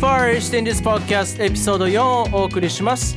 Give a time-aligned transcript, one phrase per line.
[0.00, 3.16] First in this podcast エピソード4をお送りします。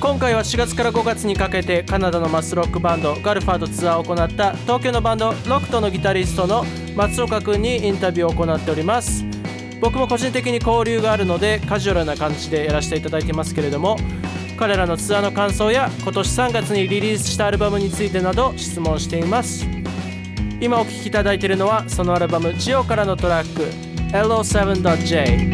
[0.00, 6.64] 今回は4月から5月にかけてカナダのマスロックバンドガルファーとツアーを行った東京のバンドロクトのギタリストの
[6.94, 9.24] 松岡君にインタビューを行っております。
[9.80, 13.96] 僕も個人的に交流があるのでカジュアルな感じでやらせていただいてますけれども
[14.56, 19.66] 彼らのツアーの感想や今年3月にリリースしたアルバムについてなど質問しています。
[20.60, 23.64] 今お聴きいただいているのはそのアルバム「ジオ」からのトラック
[24.14, 25.50] 「LO7.J」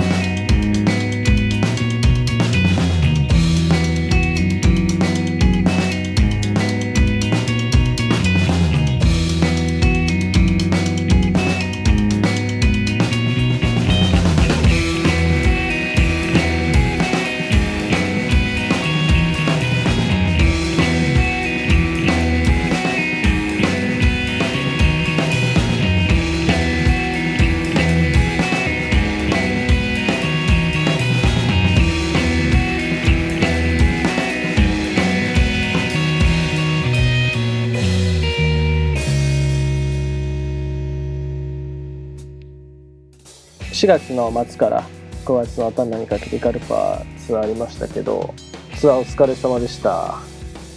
[43.79, 44.83] 4月の末から
[45.25, 48.35] 5月の頭にかけてガルファーツアーありましたけど
[48.77, 50.17] ツアーお疲れ様でした。
[50.17, 50.21] あ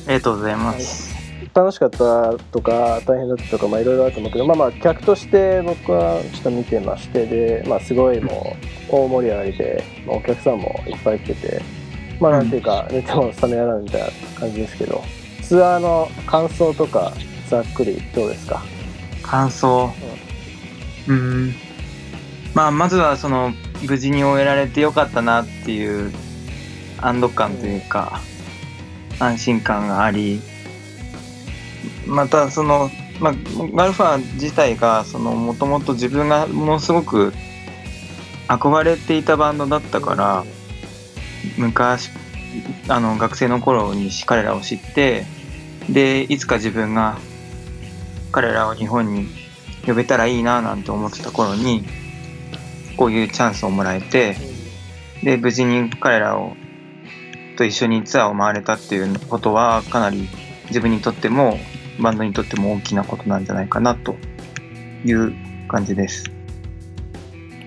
[0.07, 1.11] りがとうございます、
[1.52, 8.55] 楽しかったとか大変だったとかまあいろいろあると思うけどまあまあ客として僕はちょっと見てましてでまあすごいも
[8.91, 11.61] う大盛り上がりで、まあ、お客さんもいっぱい来てて
[12.19, 15.03] まあなんていうか寝ても覚めやらんみたいな感じですけど
[15.41, 17.13] ツアーの感想とか
[17.49, 18.61] ざっくりどうですか？
[19.23, 19.91] 感想？
[21.07, 21.70] うーん
[22.53, 23.53] まあまずはその
[23.88, 26.11] 無事に終えられてよかったなっていう
[26.97, 28.21] 安堵感というか、
[29.19, 30.41] 安心感があり
[32.05, 33.33] またその、まあ、
[33.73, 37.33] ガルファー自体がもともと自分がものすごく
[38.47, 40.44] 憧れていたバンドだったから
[41.57, 42.09] 昔
[42.89, 45.25] あの学生の頃に彼らを知って
[45.89, 47.18] でいつか自分が
[48.31, 49.28] 彼らを日本に
[49.85, 51.85] 呼べたらいいななんて思ってた頃に
[53.01, 54.35] こういうチャンスをもらえて
[55.23, 56.56] で無事に彼らを
[57.57, 60.29] と一緒にツアーを回れたっていうことはかなり
[60.67, 61.57] 自分にとっても
[62.00, 64.13] バンドにとっても大きなことなんじゃないかなと
[65.03, 65.34] いう
[65.67, 66.25] 感じです。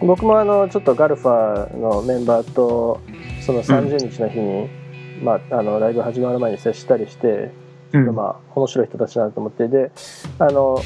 [0.00, 3.00] 僕もあのちょっとガルファーのメンバーと
[3.44, 4.68] その30日の日に、
[5.20, 7.50] まあ、あのライブ始まる前に接したりして、
[7.92, 9.90] うんまあ面白い人たちだなと思ってで
[10.38, 10.80] あの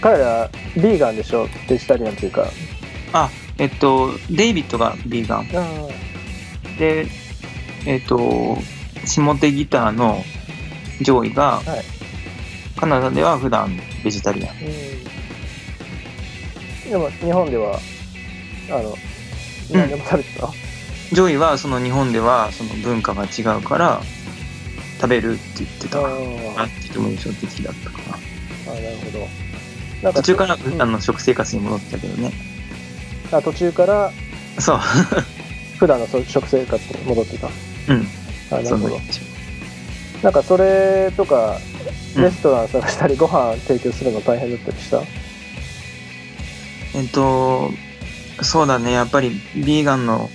[0.00, 1.48] 彼らビーガンでしょ？
[1.68, 2.46] ベジタリアンというか。
[3.12, 5.48] あえっとデイビッドがビーガン。
[6.78, 7.06] で
[7.86, 8.56] えっと
[9.04, 10.24] 下手ギターの
[11.02, 11.84] 上位が、はい。
[12.76, 14.54] カナダでは普段ベジタリアン。
[16.88, 17.78] でも日本では
[18.70, 20.48] あのうん何でも食べてた、
[21.12, 24.00] 上位はその日本ではその文化が違うから
[25.00, 25.98] 食べるって言ってた。
[25.98, 28.18] あってても印象的だったかな。
[28.72, 29.28] あなるほど。
[30.02, 32.32] なん途中から、うんあの食生活に戻ってたけどね
[33.32, 34.10] あ途中から
[34.58, 34.78] そう。
[35.78, 37.46] 普段のそ食生活に戻ってた。
[37.46, 37.50] う
[37.94, 38.06] ん。
[38.50, 38.98] あなるほど。
[40.22, 41.58] なんかそれとか
[42.16, 42.22] うん。
[42.22, 45.02] レストラン探したり、ご飯提供するの大変だったりした？
[46.94, 47.70] えっと
[48.42, 48.92] そうだね。
[48.92, 50.30] やっぱりビーガンの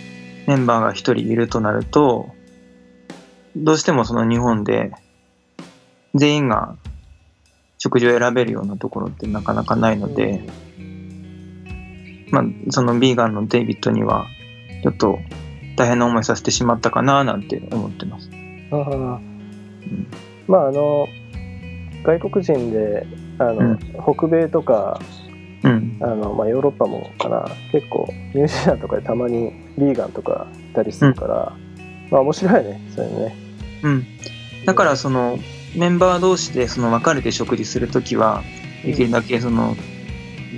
[0.47, 2.29] メンバーが一人いるとなると
[3.55, 4.91] どうしてもその日本で
[6.13, 6.75] 全員が
[7.79, 10.41] 食事を選べるようなところってなかなかないので、
[12.33, 14.25] まあ、そのビーガンのデイビッドには
[14.81, 15.19] ちょっと
[15.77, 18.29] 大変な思いさせてしまったかななんて思ってます。
[18.71, 19.19] ああ
[20.47, 21.07] まああの
[22.03, 23.05] 外国人で
[23.37, 23.79] あの、うん。
[24.03, 24.99] 北米とか
[25.63, 27.45] うん、あの、まあ、ヨーロッパもかな。
[27.71, 31.55] 結構ニュージーランドとかでたまにビーガンとかいたりするから、
[32.11, 33.35] まあ面白いねそれね。
[33.83, 34.05] うん、
[34.65, 35.39] だからその
[35.75, 38.43] メンバー同士でその別れて食事するときは
[38.83, 39.77] できるだけその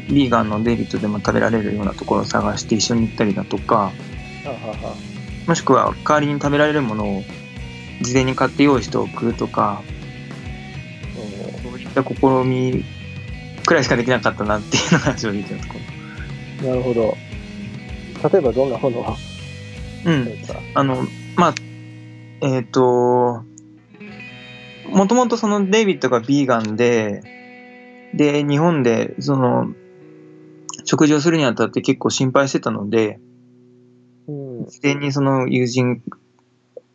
[0.09, 3.91] ビーガンのデイビッドでも食べられるようなところを探して一緒に行ったりだとか
[5.47, 7.23] もしくは代わりに食べられるものを
[8.02, 12.84] 事前に買って用意しておくとかあそういった試み
[13.66, 15.96] くらいしかできなかったなっていうのが正直なとこうん
[16.61, 17.17] なるほど。
[18.31, 19.03] 例えばどんなものを？
[19.03, 19.17] ろ。
[20.05, 20.29] うん。
[20.73, 21.05] あの、
[21.35, 21.55] まあ、
[22.41, 23.43] えっ、と、
[24.90, 27.22] もともとそのデイビッドがビーガンで、
[28.14, 29.73] で、日本でその、
[30.85, 33.20] 食事をするにあたって結構心配してたので、
[34.28, 36.02] うん事前にその友人、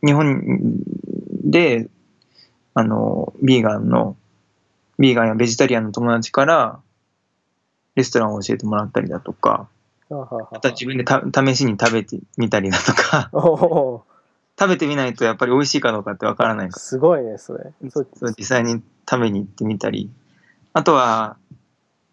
[0.04, 0.42] 日本
[1.44, 1.88] で、
[2.74, 4.16] あの、ビーガンの、
[4.98, 6.80] ビーガンやベジタリアンの友達から、
[7.94, 9.68] レストランを教えてもらったりだとか、
[10.08, 13.30] あとは自分でた試しに食べてみたりだとか、
[14.58, 16.68] 食べてみないとやっぱり美味しいかどうかってわからない。
[16.68, 17.72] かすごいね、それ。
[17.90, 20.10] そう実際に食べに行ってみたり、
[20.72, 21.36] あとは、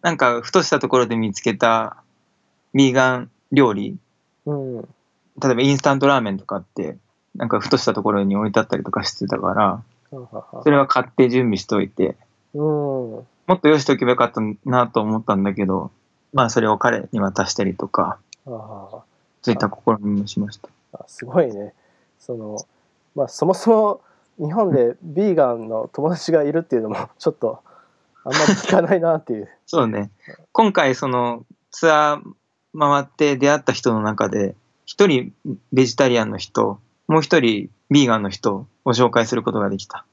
[0.08, 1.98] なんかふとしたところで見つけた
[2.74, 3.98] ビーガン料理、
[4.46, 4.82] うん。
[4.82, 6.96] 例えばインスタントラーメンとかって、
[7.36, 9.84] なんかふとしたところに置いてあったりとかしてたから、
[10.64, 12.16] それは買って準備しといて、
[12.54, 12.62] うん。
[12.62, 15.92] もっと用意しておけばよかったなと思ったんだけど、
[16.32, 19.04] まあそれを彼に渡したりとか、そ
[19.48, 20.70] ういった試みもしました。
[20.94, 21.74] あすごいね。
[22.18, 22.66] その、
[23.14, 24.00] まあ、そもそ
[24.40, 27.62] も日本でビーガンの友達がいるっていうのもちょっと
[28.28, 29.50] あんまり聞かないなっていう。
[29.66, 30.12] そうね。
[30.52, 32.22] 今回そのツアー
[32.78, 35.34] 回って出会った人の中で、一人
[35.72, 40.06] ベジタリアンの人、もう一人ビーガンの人を紹介することができた。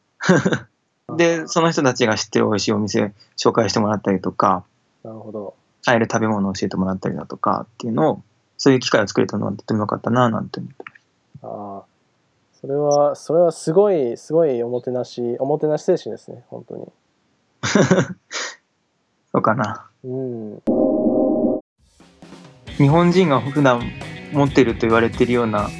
[1.16, 4.64] で、その人たちが知ってる美味しいお店紹介してもらったりとか、
[5.02, 5.54] なるほど。
[5.84, 8.22] 買える食べ物を教えてもらったりだとかっていうのを、
[8.56, 10.84] そういう機会を作れたのはとても良かったななんて思って
[11.42, 11.84] ああ。
[12.60, 16.86] それは、それはすごい、すごいおもてなし、おもてなし精神ですね、本当に。
[19.32, 19.86] そうかな。
[22.76, 23.82] 日本人が普段
[24.32, 25.70] 持ってると言われてるような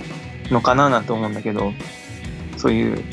[0.51, 1.73] のかななんて思うんだけど、
[2.57, 3.05] そういう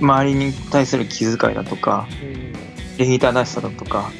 [0.00, 2.06] 周りに対する気遣いだとか、
[2.98, 4.10] 礼儀正しさだとか、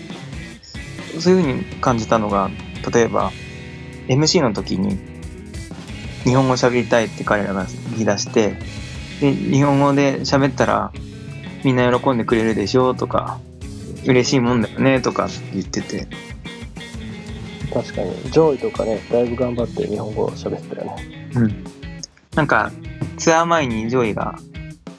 [1.19, 2.51] そういうふうに感じたのが、
[2.93, 3.33] 例えば
[4.09, 4.99] MC の時に
[6.25, 8.57] 日本語喋りたいって彼らが言い出して、
[9.21, 10.93] で、日本語で喋ったら
[11.65, 13.39] みんな喜んでくれるでしょうとか、
[14.07, 16.07] 嬉しいもんだよねとか言ってて、
[17.73, 18.31] 確かに。
[18.31, 21.31] ジョイとかね、だいぶ頑張って日本語喋ってたよね。
[21.35, 21.65] うん。
[22.35, 22.73] なんか、
[23.19, 24.39] ツアー前にジョイが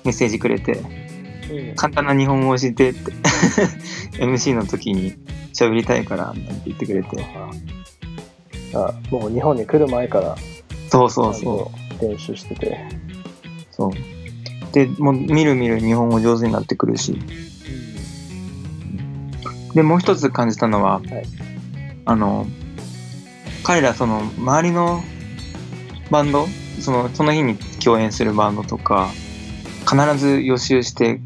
[0.04, 0.94] メッセージくれて、う
[1.74, 3.12] ん簡単な日本語を教えてって、
[4.20, 5.14] MC の時に
[5.54, 7.26] 喋りたいから、なんて言ってくれて。
[8.74, 10.36] あもう日本に来る前から
[10.90, 11.72] そうそうそ
[12.02, 12.06] う。
[12.06, 12.78] う練習してて。
[13.72, 13.92] そう。
[14.74, 17.18] で、もう、みるみる日本語上手になってくるし。
[19.78, 21.04] で、もう一つ感じたのは、はい。
[22.06, 22.48] あの、
[23.64, 25.04] 彼らその、周りの
[26.10, 26.48] バンド、
[26.80, 29.12] その、その日に共演するバンドとか、
[29.88, 31.22] 必ず予習して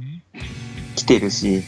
[0.97, 1.63] きてるし、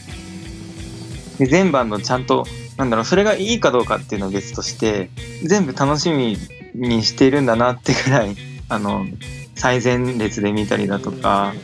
[1.38, 2.44] で、全バンドちゃんと、
[2.76, 5.08] なんだろう、それがいいかどうかっていうのは別として、
[5.42, 6.36] 全部楽しみ
[6.74, 8.36] にしているんだなってぐらい、
[8.68, 9.06] あの、
[9.54, 11.54] 最前列で見たりだとか、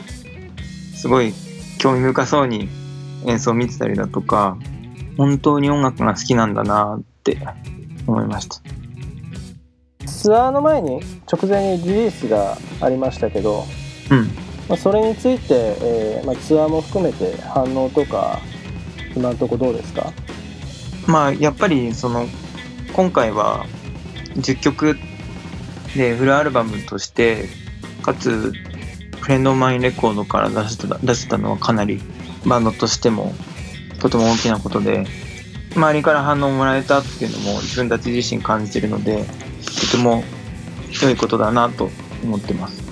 [0.96, 1.34] すごい
[1.76, 2.70] 興味深そうに
[3.26, 4.56] 演奏を見てたりだとか、
[5.16, 7.38] 本当に音楽が好きなんだなって
[8.06, 8.56] 思いました。
[10.06, 13.64] ツアーの前に直前にリリースがありましたけど、
[14.10, 14.28] うん。
[14.68, 18.38] まあ、それについて、えーまあ、ツアーも含めて反応とか
[19.16, 20.12] 今のところどうですか？
[21.06, 22.26] まあ、やっぱりその、
[22.92, 23.66] 今回は
[24.36, 24.96] 10曲
[25.96, 27.48] でフルアルバムとして、
[28.02, 28.52] かつ、
[29.20, 32.00] フレンドマインレコードから出せた出せたのはかなり
[32.46, 33.34] バンドとしても
[34.00, 35.04] とても大きなことで、
[35.76, 39.24] 周りから反応をもらえたっていうのも自分たち自身感じてるので、
[39.80, 40.24] とても
[41.02, 41.90] 良いことだなと
[42.24, 42.82] 思ってます。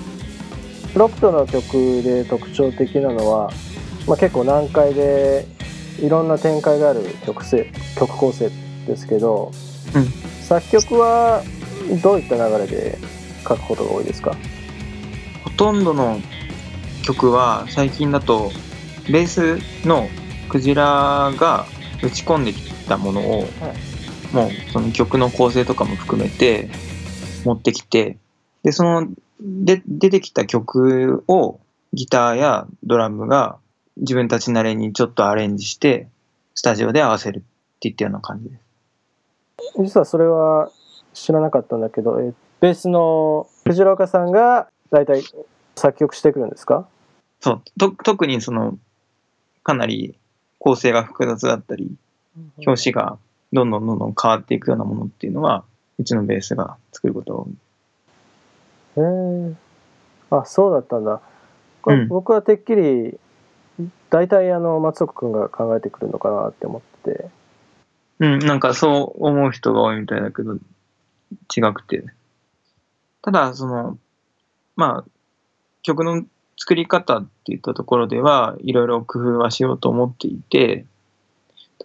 [0.95, 3.51] ロックの曲で特徴的なのは、
[4.07, 5.45] まあ、結構難解で
[5.99, 8.49] いろんな展開がある曲性曲構成
[8.87, 9.51] ですけど、
[9.95, 10.05] うん
[10.49, 11.43] 作曲は
[12.01, 12.97] どういった流れで
[13.47, 14.35] 書くことが多いですか？
[15.43, 16.19] ほとんどの
[17.03, 18.51] 曲は最近だと
[19.11, 20.09] ベースの
[20.49, 21.65] クジラが
[22.03, 23.47] 打ち込んできたものを、
[24.33, 26.69] もうその曲の構成とかも含めて
[27.45, 28.17] 持ってきて
[28.63, 29.07] でその
[29.41, 31.59] で出てきた曲を
[31.93, 33.57] ギターやドラムが
[33.97, 36.07] 自分たちなりにちょっとアレンジして
[36.53, 37.41] スタジオで合わせるっ
[37.79, 38.61] ていったような感じです。
[39.79, 40.69] 実はそれは
[41.13, 45.23] 知らなかったんだけど、えベースの藤岡さんが大体
[45.75, 46.87] 作曲してくるんですか？
[47.39, 48.77] そうと特にその
[49.63, 50.18] かなり
[50.59, 51.91] 構成が複雑だったり
[52.65, 53.17] 表紙が
[53.51, 55.63] どんどんどんどん変わっていくようなものっていうのは
[55.97, 57.51] うちのベースが作ることが多い。
[58.97, 59.55] へえ
[60.31, 61.21] あそうだったんだ。
[61.85, 62.07] うん。
[62.07, 63.17] 僕はてっきり
[64.09, 67.29] 大体あの松岡君が考えてくるのかなって思ってて。
[68.19, 72.03] うん、なんかそう思う人が多いみたいだけど、違くて。
[73.21, 73.97] ただ、その、
[74.75, 75.09] まあ、
[75.83, 76.25] 曲の
[76.59, 80.85] 作り方っていったところでは、いろいろ工夫はしようと思っていて、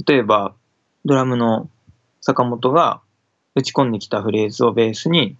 [0.04, 0.52] 例えば、
[1.04, 1.70] ドラムの
[2.20, 3.00] 坂本が
[3.54, 5.36] 打ち込んできたフレーズをベースに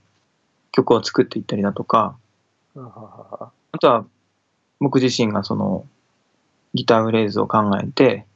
[0.71, 2.17] 曲を作っていったりだとか、
[2.77, 3.51] あ
[3.81, 4.07] とは
[4.79, 5.85] 僕自身がその
[6.73, 8.27] ギターフレーズを考えて、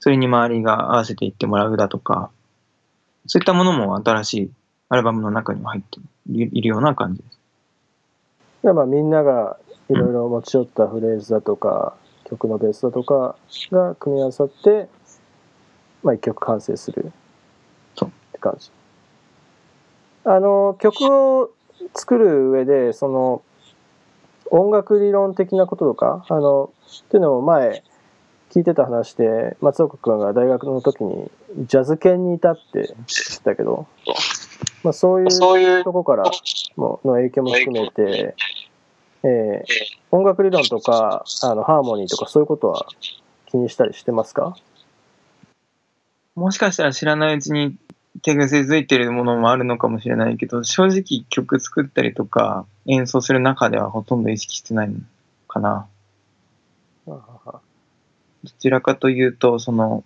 [0.00, 2.30] それに周りが合わせていってもらうだとか、
[3.26, 4.50] そういったものも新しい
[4.88, 6.00] アルバムの中にも入って
[6.32, 7.38] いるような感じです。
[8.64, 9.56] でまあみんなが
[9.90, 11.94] いろいろ持ち寄ったフレーズだとか、
[12.30, 13.34] 曲のベースだとか
[13.72, 14.88] が組み合わさって、
[16.04, 17.12] まあ、一曲完成する
[17.96, 18.70] そうって感じ。
[20.24, 21.50] あの曲を
[21.94, 23.42] 作る上でその
[24.50, 26.70] 音楽理論的なこととかあの
[27.06, 27.82] っていうのも前
[28.50, 31.30] 聞いてた話で松岡君が大学の時に
[31.66, 33.86] ジャズ犬にいたって言ってたけど、
[34.84, 36.24] まあ、そういうとこから
[36.76, 38.34] もの影響も含めて、
[39.24, 39.64] えー
[40.12, 42.84] 音楽理論とかあのハーモニーとかそういうことは
[43.46, 44.56] 気にしたりしてますか？
[46.34, 47.76] もしかしたら知らないうちに
[48.22, 54.98] 手癖づいてるものもあるのかもしれないけど、正直曲作ったりとか演奏する中ではほとんど意識してないの
[55.46, 55.86] かな。
[57.06, 57.60] ど
[58.58, 60.02] ちらかというと、その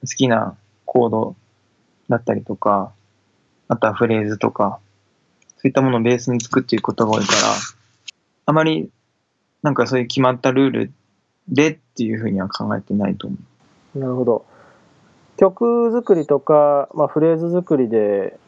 [0.00, 0.56] 好きな
[0.86, 1.36] コード
[2.08, 2.92] だったりとか、
[3.68, 4.80] あとはフレーズとか、
[5.58, 7.38] そういったものをベースに作っていくことが多いから、
[8.46, 8.90] あまり
[9.62, 10.92] なんかそういう決まったルール
[11.48, 13.36] でっていうふうには考えてないと思
[13.94, 13.98] う。
[13.98, 14.46] なるほど
[15.36, 18.38] 曲作りとか、まあ、フレーズ作りで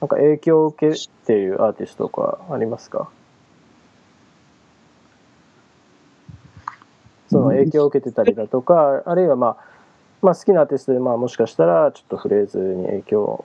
[0.00, 3.10] なんか影響を受けているアーティストとかありますか？
[7.28, 9.56] その影響を受けてたりだとか、あるいは、まあ、
[10.20, 13.44] まあ好きなアーティストで、まあ、もしかしたらちょっとフレーズに影響を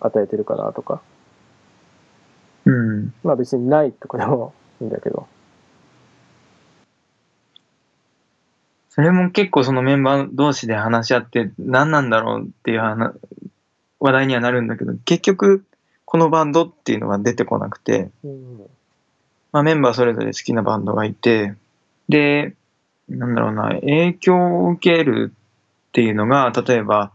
[0.00, 1.00] 与えてるかなとか
[2.64, 3.14] うん。
[3.22, 5.26] まあ別にないとかでもいいんだけど。
[8.90, 13.12] それも結構そのメンバー同士で話し合って何なんだろうっていう話
[13.98, 15.64] 話題にはなるんだけど、結局
[16.04, 18.58] このバンドっていうのが出てこなくて、うん。
[19.50, 21.54] まあ、メンバーそれぞれ好きなバンドがいて、
[22.08, 22.54] で、
[23.08, 25.32] なんだろうな、影響を受ける
[25.88, 27.12] っていうのが、例えば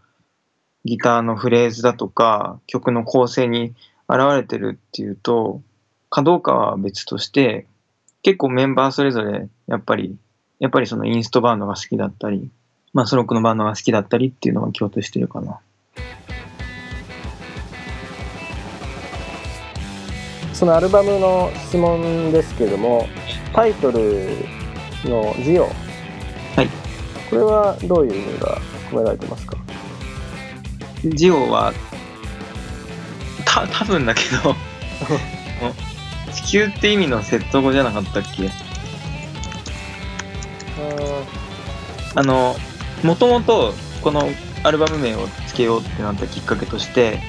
[0.86, 3.74] ギターのフレーズだとか曲の構成に
[4.08, 5.62] 現れてるっていうと、
[6.10, 7.66] かどうかは別として、
[8.24, 10.18] 結構メンバーそれぞれやっぱり、
[10.60, 12.50] やっぱりそのインストバンドが好きだったり、
[12.94, 15.60] まあスロックのバンドが好きだったりっていうのが共通してるかな。
[20.54, 23.08] そのアルバムの質問ですけれども
[23.54, 24.28] タイトル
[25.06, 25.64] の「ジオ」
[26.58, 26.68] はい
[27.30, 28.58] これはどういう意味が
[28.92, 29.56] 込められてますか？
[31.06, 31.72] ジオは、
[33.46, 34.54] た、多分だけど、
[36.34, 38.50] 地球って意味のセット語じゃなかったっけ？
[42.16, 42.56] あの、
[43.04, 44.30] もともとこの
[44.64, 47.20] アルバム名を付けようってなったきっかけとして、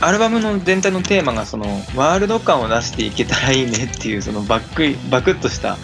[0.00, 5.76] アルバムの全体のテーマがそのワールド感を出していけたらいいねっていうそのバックバクッとした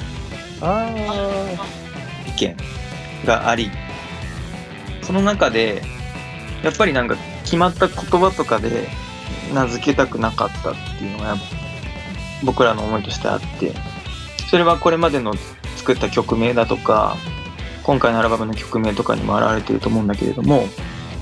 [0.60, 0.90] あ
[2.26, 2.56] 意見
[3.25, 3.70] があり
[5.02, 5.82] その中で
[6.64, 8.88] やっぱりなんか決まった言葉とかで
[9.54, 11.44] 名付けたくなかったっていうのがやっぱ
[12.45, 13.75] 僕らの思いとしてあって
[14.50, 15.35] それはこれまでの
[15.76, 17.16] 作った曲名だとか
[17.83, 20.64] 今回のアルバムの曲名とかにも表れてると思うんだけれども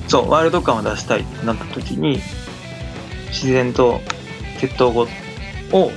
[0.09, 2.21] そうワールド感を出したいってなった時に
[3.29, 4.01] 自然と
[4.59, 5.07] 血統語
[5.73, 5.91] を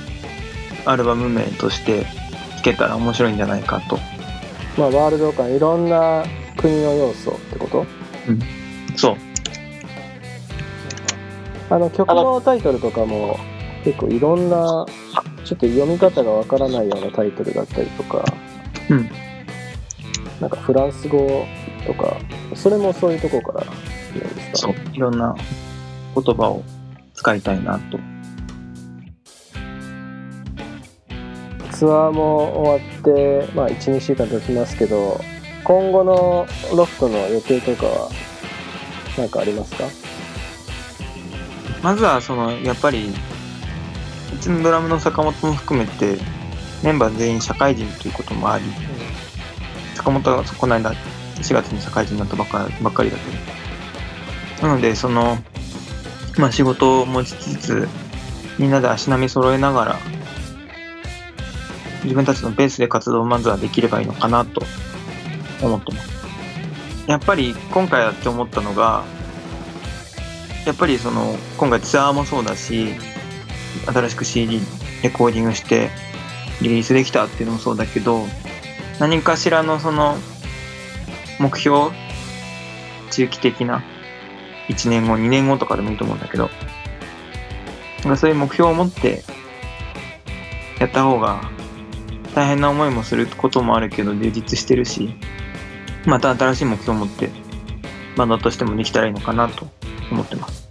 [0.84, 2.06] アルバム名として
[2.58, 3.98] つけたら面白いんじゃないかと。
[4.76, 6.24] まあワールド感いろんな
[6.56, 7.86] 国の要素ってこと？
[8.96, 9.16] そう。
[11.70, 13.38] あの曲のタイトルとかも
[13.84, 14.86] 結構いろんな
[15.44, 18.24] ちょっと読み方がわからないようなタイトルだったりとか、
[18.88, 19.10] うん。
[20.40, 21.46] なんかフランス語
[21.86, 22.16] とか
[22.54, 23.74] それもそういうところからなん
[24.34, 24.56] ですか？
[24.58, 24.74] そう。
[24.92, 25.34] いろんな
[26.14, 26.62] 言葉を
[27.14, 27.98] 使いたいなと。
[31.72, 35.18] ツアーも終わって、まあ、12週間経ちますけど
[35.64, 36.46] 今後の
[36.76, 38.10] ロフトの予定とかは
[39.16, 39.84] 何かありますか？
[41.82, 43.14] まずはそのやっぱり
[44.34, 46.18] うちのドラムの坂本も含めて
[46.82, 48.64] メンバー全員社会人ということもあり
[49.94, 50.92] 坂本はこの間
[51.36, 55.36] 4月に社会人になったばっかばっかりだけどなのでその
[56.38, 57.88] まあ仕事を持ちつつ
[58.58, 59.98] みんなで足並み揃えながら
[62.02, 64.62] 自分たちのペースで活動をまずはできればいいのかなと
[65.62, 66.10] 思ってます。
[67.06, 69.04] やっぱり今回やって思ったのが
[70.64, 72.94] やっぱりその今回ツアーもそうだし
[73.86, 74.60] 新しく CD
[75.02, 75.90] レコーディングして
[76.62, 78.24] リリースできたっていうのもそうだけど
[78.98, 80.16] 何かしらのその
[81.38, 81.90] 目標
[83.10, 83.82] 中期的な
[84.68, 86.50] 1年後2年後とかでもいいと思うんだけど
[88.02, 89.22] なんかそういう目標を持って
[90.78, 91.42] やった方が
[92.34, 95.14] 大変な思いもすることもあるけど充実してるし
[96.06, 97.30] また新しい目標を持って
[98.16, 99.66] バンドとしてもできたらいいのかなと
[100.10, 100.68] 思ってます。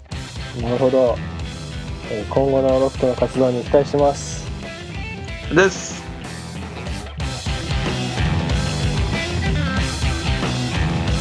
[0.61, 1.17] なるほど。
[2.09, 4.45] 今後のロフトの活動に期待してます。
[5.53, 6.03] です。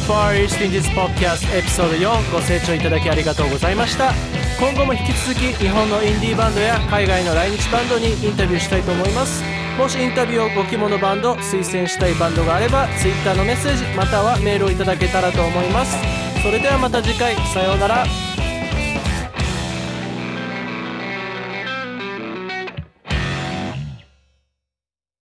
[0.07, 4.11] For listening this podcast エピソード4ご清聴いただきありがとうございました。
[4.59, 9.43] 今後も引き続き日本のインディーバンドや海外の来日バンドにインタビューしたいと思います。
[9.77, 15.95] もしインタビューをご希望のバンド推薦したいバンドがあれば Twitter のメッセージまたはメールをいただけたらと思います。
[16.41, 18.05] それではまた次回さようなら